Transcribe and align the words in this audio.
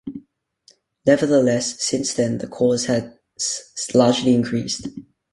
Nevertheless, 1.05 1.83
since 1.85 2.15
then 2.15 2.39
the 2.39 2.47
Corps 2.47 2.87
has 2.87 3.13
largely 3.93 4.33
increased. 4.33 4.87